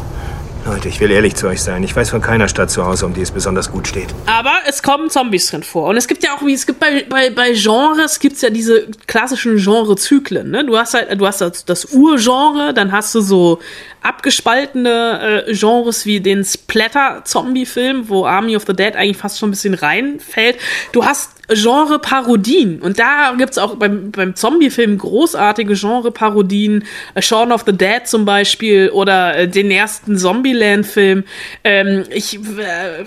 [0.67, 1.83] Leute, ich will ehrlich zu euch sein.
[1.83, 4.09] Ich weiß von keiner Stadt zu Hause, um die es besonders gut steht.
[4.27, 5.89] Aber es kommen Zombies drin vor.
[5.89, 8.87] Und es gibt ja auch, wie es gibt bei, bei, bei Genres, gibt's ja diese
[9.07, 10.51] klassischen Genrezyklen.
[10.51, 10.65] Ne?
[10.65, 13.61] Du hast halt, du hast das Urgenre, dann hast du so
[14.03, 19.53] abgespaltene äh, Genres wie den Splatter-Zombie-Film, wo Army of the Dead eigentlich fast schon ein
[19.53, 20.57] bisschen reinfällt.
[20.93, 22.81] Du hast Genre-Parodien.
[22.81, 26.85] Und da gibt's auch beim, beim Zombie-Film großartige Genre-Parodien.
[27.15, 31.25] Äh, Shaun of the Dead zum Beispiel oder äh, den ersten Zombieland-Film.
[31.65, 33.05] Ähm, ich äh,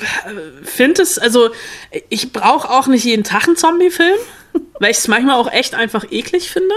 [0.63, 1.49] finde es, also
[2.09, 4.17] ich brauche auch nicht jeden Tag einen Zombie-Film,
[4.79, 6.75] weil ich es manchmal auch echt einfach eklig finde.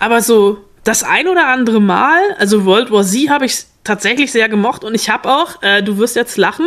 [0.00, 4.48] Aber so das ein oder andere Mal, also World War Z habe ich tatsächlich sehr
[4.48, 6.66] gemocht und ich habe auch, äh, du wirst jetzt lachen,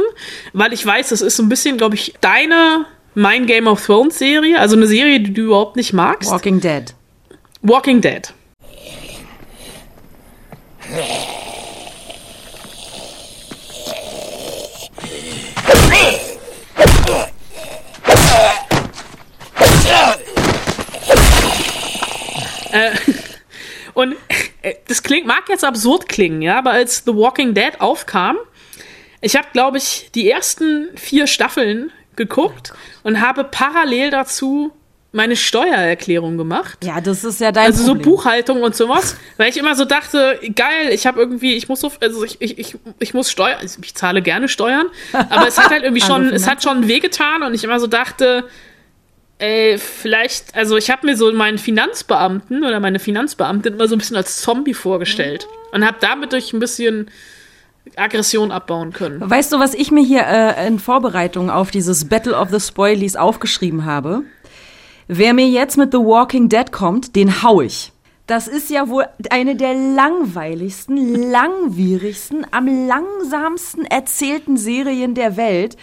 [0.53, 4.17] weil ich weiß, das ist so ein bisschen, glaube ich, deine mein Game of Thrones
[4.17, 6.31] Serie, also eine Serie, die du überhaupt nicht magst.
[6.31, 6.93] Walking Dead.
[7.61, 8.33] Walking Dead.
[22.71, 22.91] Äh,
[23.93, 24.15] und
[24.61, 28.37] äh, das klingt, mag jetzt absurd klingen, ja, aber als The Walking Dead aufkam,
[29.21, 32.73] ich habe, glaube ich, die ersten vier Staffeln geguckt
[33.03, 34.71] und habe parallel dazu
[35.13, 36.77] meine Steuererklärung gemacht.
[36.83, 38.11] Ja, das ist ja dein Also so Problem.
[38.11, 41.91] Buchhaltung und sowas, weil ich immer so dachte, geil, ich habe irgendwie, ich muss so,
[41.99, 45.69] also ich, ich, ich, ich muss Steuern, also ich zahle gerne Steuern, aber es hat
[45.69, 48.47] halt irgendwie Hallo, schon, es hat schon wehgetan und ich immer so dachte,
[49.41, 53.97] ey, vielleicht, also ich habe mir so meinen Finanzbeamten oder meine Finanzbeamtin immer so ein
[53.97, 57.09] bisschen als Zombie vorgestellt und habe damit durch ein bisschen
[57.95, 59.27] Aggression abbauen können.
[59.27, 63.15] Weißt du, was ich mir hier äh, in Vorbereitung auf dieses Battle of the Spoilies
[63.15, 64.21] aufgeschrieben habe?
[65.07, 67.91] Wer mir jetzt mit The Walking Dead kommt, den hau ich.
[68.27, 75.75] Das ist ja wohl eine der langweiligsten, langwierigsten, am langsamsten erzählten Serien der Welt.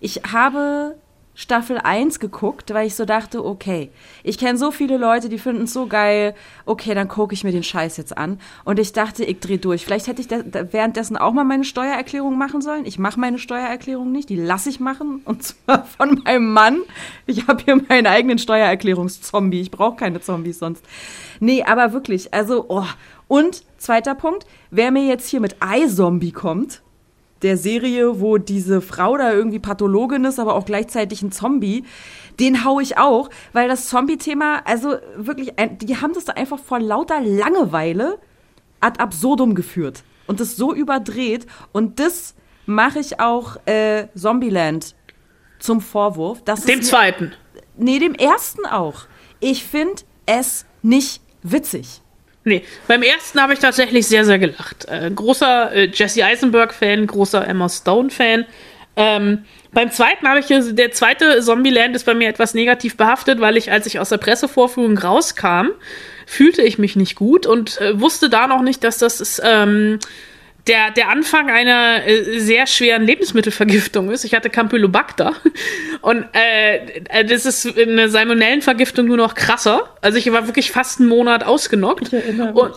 [0.00, 0.96] Ich habe
[1.34, 3.90] Staffel 1 geguckt, weil ich so dachte, okay,
[4.22, 7.50] ich kenne so viele Leute, die finden es so geil, okay, dann gucke ich mir
[7.50, 8.40] den Scheiß jetzt an.
[8.64, 9.84] Und ich dachte, ich drehe durch.
[9.84, 12.86] Vielleicht hätte ich da, da währenddessen auch mal meine Steuererklärung machen sollen.
[12.86, 15.22] Ich mache meine Steuererklärung nicht, die lasse ich machen.
[15.24, 16.78] Und zwar von meinem Mann.
[17.26, 19.60] Ich habe hier meinen eigenen Steuererklärungszombie.
[19.60, 20.84] Ich brauche keine Zombies sonst.
[21.40, 22.86] Nee, aber wirklich, also, oh.
[23.26, 26.82] Und zweiter Punkt, wer mir jetzt hier mit iZombie kommt,
[27.42, 31.84] der Serie, wo diese Frau da irgendwie Pathologin ist, aber auch gleichzeitig ein Zombie,
[32.40, 36.80] den hau ich auch, weil das Zombie-Thema, also wirklich, die haben das da einfach vor
[36.80, 38.18] lauter Langeweile
[38.80, 42.34] ad absurdum geführt und das so überdreht und das
[42.66, 44.94] mache ich auch äh, Zombieland
[45.58, 46.42] zum Vorwurf.
[46.44, 47.32] Dass dem zweiten.
[47.76, 49.06] Nee, dem ersten auch.
[49.40, 52.00] Ich finde es nicht witzig.
[52.44, 54.86] Nee, beim ersten habe ich tatsächlich sehr, sehr gelacht.
[54.86, 58.44] Äh, großer äh, Jesse Eisenberg-Fan, großer Emma Stone-Fan.
[58.96, 63.56] Ähm, beim zweiten habe ich, der zweite Zombieland ist bei mir etwas negativ behaftet, weil
[63.56, 65.70] ich, als ich aus der Pressevorführung rauskam,
[66.26, 69.98] fühlte ich mich nicht gut und äh, wusste da noch nicht, dass das ist, ähm,
[70.66, 74.24] der, der Anfang einer äh, sehr schweren Lebensmittelvergiftung ist.
[74.24, 75.34] Ich hatte Campylobacter
[76.00, 76.76] und äh,
[77.10, 79.94] äh, das ist eine Salmonellenvergiftung nur noch krasser.
[80.00, 82.10] Also ich war wirklich fast einen Monat ausgenockt.
[82.54, 82.72] Und,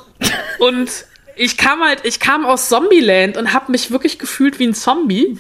[0.60, 0.90] und
[1.36, 5.38] ich kam halt, ich kam aus Zombieland und habe mich wirklich gefühlt wie ein Zombie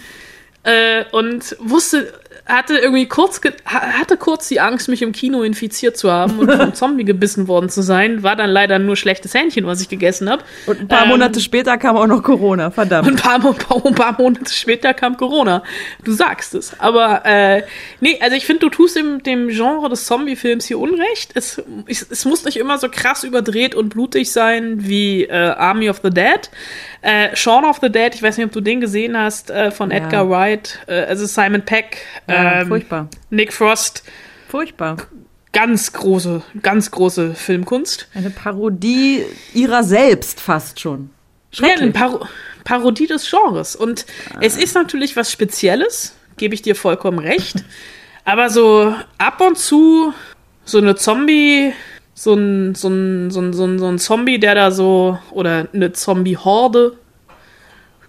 [0.67, 2.13] äh, und wusste
[2.47, 6.73] hatte irgendwie kurz hatte kurz die Angst, mich im Kino infiziert zu haben und vom
[6.75, 8.23] Zombie gebissen worden zu sein.
[8.23, 10.43] War dann leider nur schlechtes Hähnchen, was ich gegessen habe.
[10.65, 13.07] Und ein paar ähm, Monate später kam auch noch Corona, verdammt.
[13.07, 15.63] Und ein paar, paar, ein paar Monate später kam Corona.
[16.03, 16.79] Du sagst es.
[16.79, 17.63] Aber äh,
[17.99, 21.31] nee, also ich finde, du tust dem, dem Genre des Zombie-Films hier Unrecht.
[21.35, 25.89] Es, es, es muss nicht immer so krass überdreht und blutig sein wie äh, Army
[25.89, 26.49] of the Dead.
[27.01, 29.91] Äh, Shaun of the Dead, ich weiß nicht, ob du den gesehen hast, äh, von
[29.91, 29.97] ja.
[29.97, 30.56] Edgar Wright,
[30.87, 33.09] äh, also Simon Peck, ja, ähm, furchtbar.
[33.29, 34.03] Nick Frost.
[34.47, 34.97] Furchtbar.
[35.53, 38.07] Ganz große, ganz große Filmkunst.
[38.13, 41.09] Eine Parodie ihrer selbst fast schon.
[41.53, 42.27] Ja, eine Par
[42.63, 43.75] Parodie des Genres.
[43.75, 44.39] Und ah.
[44.41, 47.63] es ist natürlich was Spezielles, gebe ich dir vollkommen recht.
[48.25, 50.13] Aber so ab und zu
[50.65, 51.73] so eine Zombie,
[52.13, 55.67] so ein, so ein, so ein, so ein, so ein Zombie, der da so, oder
[55.73, 56.97] eine Zombie-Horde,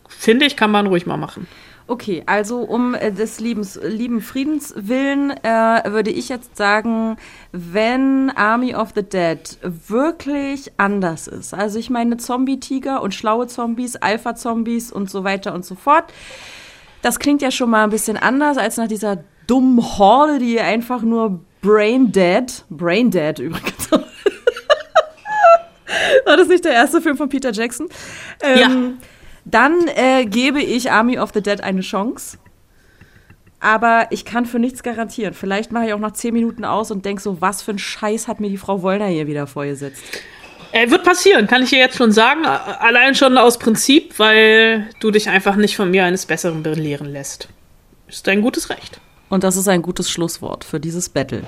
[0.09, 1.47] finde ich, kann man ruhig mal machen.
[1.91, 7.17] Okay, also um äh, des Liebens, lieben Friedens willen äh, würde ich jetzt sagen,
[7.53, 13.97] wenn Army of the Dead wirklich anders ist, also ich meine Zombie-Tiger und schlaue Zombies,
[13.97, 16.13] Alpha-Zombies und so weiter und so fort,
[17.01, 21.01] das klingt ja schon mal ein bisschen anders als nach dieser dummen Horde, die einfach
[21.01, 23.91] nur Brain Dead, Brain Dead übrigens.
[26.27, 27.89] War das nicht der erste Film von Peter Jackson?
[28.43, 28.69] Ähm, ja.
[29.51, 32.39] Dann äh, gebe ich Army of the Dead eine Chance.
[33.61, 35.35] Aber ich kann für nichts garantieren.
[35.35, 38.29] Vielleicht mache ich auch nach zehn Minuten aus und denke so, was für ein Scheiß
[38.29, 40.03] hat mir die Frau Wollner hier wieder vorgesetzt.
[40.71, 42.45] Äh, wird passieren, kann ich dir jetzt schon sagen.
[42.45, 47.49] Allein schon aus Prinzip, weil du dich einfach nicht von mir eines Besseren belehren lässt.
[48.07, 49.01] Ist dein gutes Recht.
[49.31, 51.43] Und das ist ein gutes Schlusswort für dieses Battle.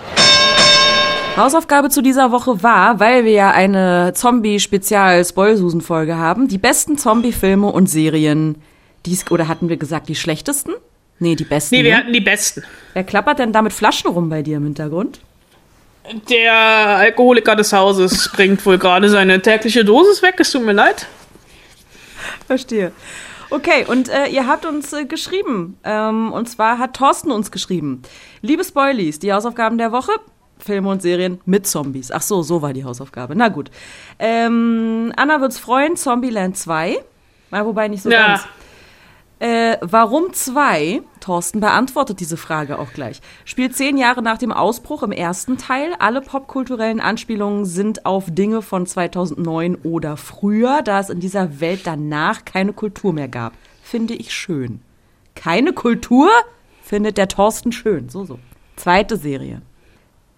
[1.36, 7.88] Hausaufgabe zu dieser Woche war, weil wir ja eine Zombie-Spezial-Spoilsusen-Folge haben, die besten Zombie-Filme und
[7.88, 8.56] Serien,
[9.06, 10.72] dies, oder hatten wir gesagt, die schlechtesten?
[11.18, 11.76] Nee, die besten.
[11.76, 11.98] Nee, wir ne?
[11.98, 12.62] hatten die besten.
[12.94, 15.20] Wer klappert denn da mit Flaschen rum bei dir im Hintergrund?
[16.28, 20.34] Der Alkoholiker des Hauses bringt wohl gerade seine tägliche Dosis weg.
[20.38, 21.06] Es tut mir leid.
[22.46, 22.92] Verstehe.
[23.50, 25.78] Okay, und äh, ihr habt uns äh, geschrieben.
[25.84, 28.02] Ähm, und zwar hat Thorsten uns geschrieben.
[28.42, 30.12] Liebe Spoilies, die Hausaufgaben der Woche.
[30.60, 32.10] Filme und Serien mit Zombies.
[32.10, 33.34] Ach so, so war die Hausaufgabe.
[33.34, 33.70] Na gut.
[34.18, 36.98] Ähm, Anna wird's freuen, Zombieland 2.
[37.50, 38.26] Na, wobei nicht so ja.
[38.26, 38.46] ganz.
[39.40, 41.00] Äh, warum 2?
[41.20, 43.20] Thorsten beantwortet diese Frage auch gleich.
[43.46, 45.94] Spielt zehn Jahre nach dem Ausbruch im ersten Teil.
[45.98, 51.82] Alle popkulturellen Anspielungen sind auf Dinge von 2009 oder früher, da es in dieser Welt
[51.84, 53.54] danach keine Kultur mehr gab.
[53.82, 54.82] Finde ich schön.
[55.34, 56.28] Keine Kultur?
[56.82, 58.10] Findet der Thorsten schön.
[58.10, 58.38] So, so.
[58.76, 59.62] Zweite Serie.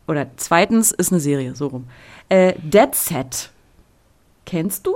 [0.08, 1.86] Oder zweitens ist eine Serie, so rum.
[2.28, 3.50] Äh, Dead Set.
[4.44, 4.94] Kennst du?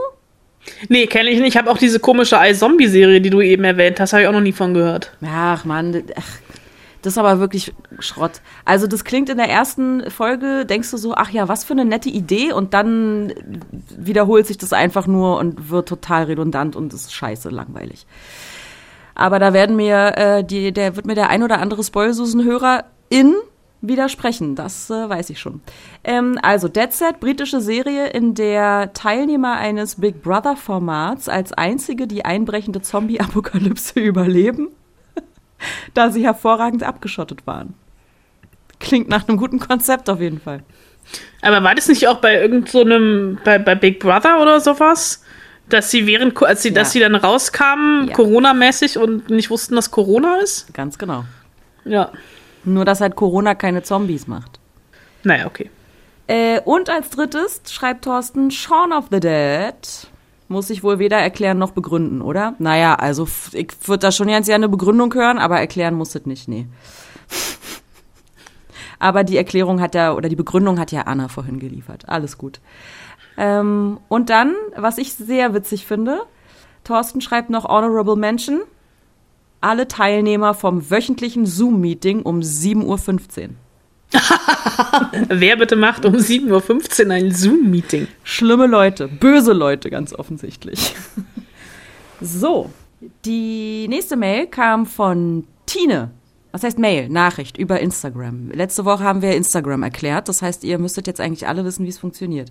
[0.89, 1.49] Nee, kenne ich nicht.
[1.49, 4.41] Ich habe auch diese komische iZombie-Serie, die du eben erwähnt hast, habe ich auch noch
[4.41, 5.13] nie von gehört.
[5.25, 6.27] Ach Mann, ach,
[7.03, 8.41] das ist aber wirklich Schrott.
[8.65, 11.85] Also das klingt in der ersten Folge, denkst du so, ach ja, was für eine
[11.85, 13.33] nette Idee und dann
[13.97, 18.07] wiederholt sich das einfach nur und wird total redundant und ist scheiße langweilig.
[19.15, 23.37] Aber da werden mir äh, die, der wird mir der ein oder andere Spoilsusen-Hörer in
[23.81, 25.61] widersprechen, das äh, weiß ich schon.
[26.05, 32.07] Ähm, also Dead Set, britische Serie, in der Teilnehmer eines Big Brother Formats als einzige
[32.07, 34.69] die einbrechende Zombie-Apokalypse überleben,
[35.95, 37.75] da sie hervorragend abgeschottet waren.
[38.79, 40.63] Klingt nach einem guten Konzept auf jeden Fall.
[41.43, 45.23] Aber war das nicht auch bei irgendeinem, so bei, bei Big Brother oder sowas?
[45.69, 48.15] Dass sie während, als sie, dass sie dann rauskamen, Ja.
[48.15, 50.73] Corona-mäßig und nicht wussten, dass Corona ist?
[50.75, 51.25] Ganz genau.
[51.85, 52.13] Ja.
[52.67, 54.61] Nur, dass halt Corona keine Zombies macht.
[55.23, 55.71] Naja, okay.
[56.27, 59.75] Äh, und als drittes schreibt Thorsten Shaun of the Dead.
[60.49, 62.55] Muss ich wohl weder erklären noch begründen, oder?
[62.59, 66.25] Naja, also ich würde da schon ganz gerne eine Begründung hören, aber erklären muss es
[66.25, 66.67] nicht, nee.
[69.01, 72.09] aber die Erklärung hat ja, oder die Begründung hat ja Anna vorhin geliefert.
[72.09, 72.61] Alles gut.
[73.37, 76.23] Ähm, und dann, was ich sehr witzig finde,
[76.85, 78.61] Thorsten schreibt noch Honorable Mention.
[79.61, 83.51] Alle Teilnehmer vom wöchentlichen Zoom-Meeting um 7.15 Uhr.
[85.29, 88.07] Wer bitte macht um 7.15 Uhr ein Zoom-Meeting?
[88.23, 90.95] Schlimme Leute, böse Leute ganz offensichtlich.
[92.21, 92.71] so,
[93.25, 96.11] die nächste Mail kam von Tine.
[96.53, 97.11] Was heißt Mail?
[97.11, 98.51] Nachricht über Instagram.
[98.51, 100.29] Letzte Woche haben wir Instagram erklärt.
[100.29, 102.51] Das heißt, ihr müsstet jetzt eigentlich alle wissen, wie es funktioniert.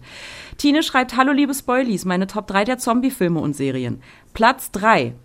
[0.58, 4.04] Tine schreibt, Hallo liebe Spoilies, meine Top 3 der Zombie-Filme und Serien.
[4.34, 5.16] Platz 3,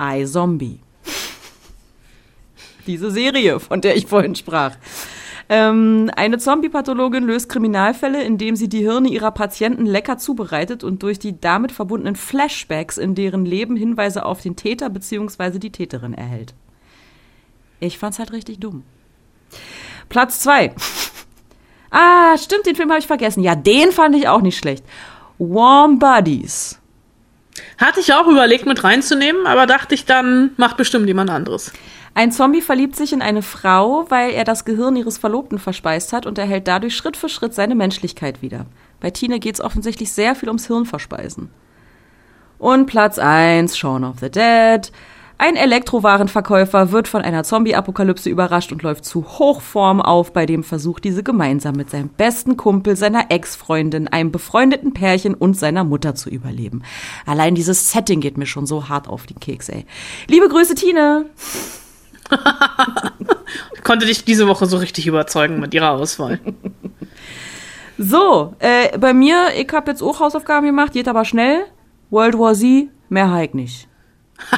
[0.00, 0.83] I Zombie.
[2.86, 4.72] Diese Serie, von der ich vorhin sprach.
[5.48, 11.18] Ähm, eine Zombie-Pathologin löst Kriminalfälle, indem sie die Hirne ihrer Patienten lecker zubereitet und durch
[11.18, 15.58] die damit verbundenen Flashbacks in deren Leben Hinweise auf den Täter bzw.
[15.58, 16.54] die Täterin erhält.
[17.80, 18.84] Ich fand's halt richtig dumm.
[20.08, 20.74] Platz zwei.
[21.96, 23.44] Ah, stimmt, den Film habe ich vergessen.
[23.44, 24.84] Ja, den fand ich auch nicht schlecht.
[25.38, 26.80] Warm Bodies.
[27.78, 31.72] Hatte ich auch überlegt, mit reinzunehmen, aber dachte ich dann, macht bestimmt jemand anderes.
[32.16, 36.26] Ein Zombie verliebt sich in eine Frau, weil er das Gehirn ihres Verlobten verspeist hat
[36.26, 38.66] und erhält dadurch Schritt für Schritt seine Menschlichkeit wieder.
[39.00, 41.50] Bei Tine geht's offensichtlich sehr viel ums Hirnverspeisen.
[42.58, 44.92] Und Platz 1, Shaun of the Dead.
[45.38, 51.00] Ein Elektrowarenverkäufer wird von einer Zombie-Apokalypse überrascht und läuft zu Hochform auf bei dem Versuch,
[51.00, 56.30] diese gemeinsam mit seinem besten Kumpel, seiner Ex-Freundin, einem befreundeten Pärchen und seiner Mutter zu
[56.30, 56.84] überleben.
[57.26, 59.84] Allein dieses Setting geht mir schon so hart auf den Keks, ey.
[60.28, 61.26] Liebe Grüße, Tine!
[63.84, 66.40] Konnte dich diese Woche so richtig überzeugen mit ihrer Auswahl.
[67.96, 71.64] So, äh, bei mir, ich habe jetzt auch Hausaufgaben gemacht, geht aber schnell.
[72.10, 73.86] World War Z, mehr halt nicht.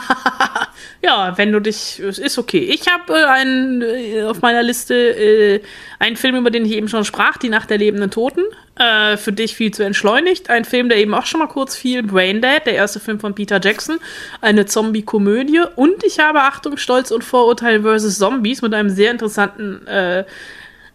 [1.03, 2.59] Ja, wenn du dich, es ist okay.
[2.59, 5.63] Ich habe äh, einen äh, auf meiner Liste äh,
[6.01, 8.43] einen Film, über den ich eben schon sprach, Die Nacht der lebenden Toten.
[8.79, 10.51] Äh, für dich viel zu entschleunigt.
[10.51, 13.59] Ein Film, der eben auch schon mal kurz fiel, Braindead, der erste Film von Peter
[13.59, 13.99] Jackson.
[14.43, 15.63] Eine Zombie-Komödie.
[15.77, 20.25] Und ich habe Achtung, Stolz und Vorurteil versus Zombies mit einem sehr interessanten äh,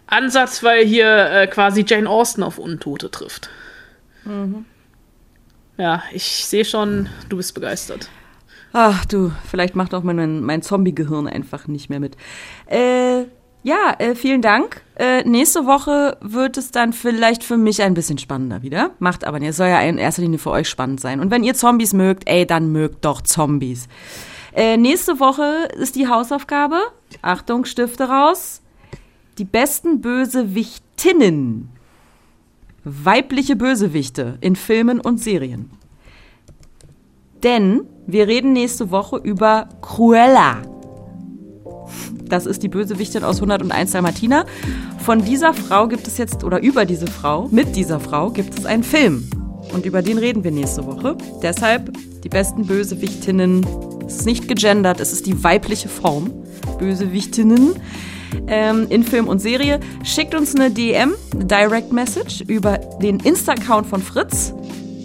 [0.06, 3.50] Ansatz, weil hier äh, quasi Jane Austen auf Untote trifft.
[5.78, 8.10] Ja, ich sehe schon, du bist begeistert.
[8.74, 12.16] Ach du, vielleicht macht auch mein, mein Zombie-Gehirn einfach nicht mehr mit.
[12.68, 13.24] Äh,
[13.64, 14.82] ja, äh, vielen Dank.
[14.96, 18.92] Äh, nächste Woche wird es dann vielleicht für mich ein bisschen spannender wieder.
[19.00, 19.50] Macht aber nicht.
[19.50, 21.20] Es soll ja in erster Linie für euch spannend sein.
[21.20, 23.88] Und wenn ihr Zombies mögt, ey, dann mögt doch Zombies.
[24.54, 26.80] Äh, nächste Woche ist die Hausaufgabe.
[27.22, 28.62] Achtung, Stifte raus.
[29.38, 31.70] Die besten Bösewichtinnen.
[32.84, 35.70] Weibliche Bösewichte in Filmen und Serien.
[37.44, 40.71] Denn wir reden nächste Woche über Cruella.
[42.32, 44.46] Das ist die Bösewichtin aus 101 Dalmatiner.
[45.00, 48.66] Von dieser Frau gibt es jetzt, oder über diese Frau, mit dieser Frau gibt es
[48.66, 49.30] einen Film.
[49.74, 51.18] Und über den reden wir nächste Woche.
[51.44, 51.92] Deshalb
[52.24, 53.68] die besten Bösewichtinnen.
[54.08, 56.32] Es ist nicht gegendert, es ist die weibliche Form.
[56.80, 57.74] Bösewichtinnen
[58.48, 59.82] ähm, in Film und Serie.
[60.06, 64.54] Schickt uns eine DM, eine Direct Message über den Insta-Account von Fritz,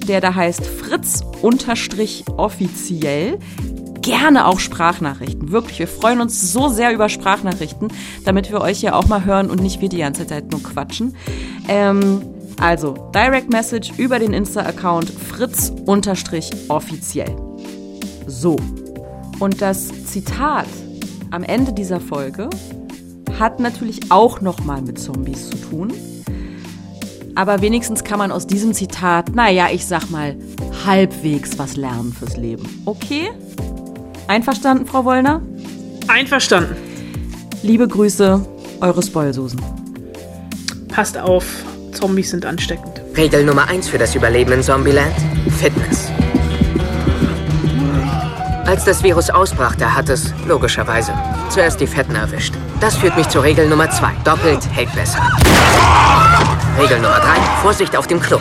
[0.06, 3.40] der da heißt Fritz-offiziell.
[4.06, 5.50] Gerne auch Sprachnachrichten.
[5.50, 7.88] Wirklich, wir freuen uns so sehr über Sprachnachrichten,
[8.24, 11.16] damit wir euch hier auch mal hören und nicht wir die ganze Zeit nur quatschen.
[11.66, 12.22] Ähm,
[12.60, 17.34] also, Direct Message über den Insta-Account Fritz-offiziell.
[18.28, 18.54] So.
[19.40, 20.68] Und das Zitat
[21.32, 22.48] am Ende dieser Folge
[23.40, 25.92] hat natürlich auch nochmal mit Zombies zu tun.
[27.34, 30.36] Aber wenigstens kann man aus diesem Zitat, naja, ich sag mal,
[30.86, 32.68] halbwegs was lernen fürs Leben.
[32.84, 33.30] Okay?
[34.28, 35.40] Einverstanden, Frau Wollner?
[36.08, 36.76] Einverstanden.
[37.62, 38.44] Liebe Grüße,
[38.80, 39.60] eure Spoilsusen.
[40.88, 41.44] Passt auf,
[41.92, 43.00] Zombies sind ansteckend.
[43.16, 45.14] Regel Nummer eins für das Überleben in Zombieland:
[45.58, 46.10] Fitness.
[48.66, 51.12] Als das Virus ausbrach, da hat es, logischerweise,
[51.50, 52.54] zuerst die Fetten erwischt.
[52.80, 54.10] Das führt mich zur Regel Nummer zwei.
[54.24, 55.20] Doppelt hält besser.
[56.80, 58.38] Regel Nummer drei: Vorsicht auf dem Klo.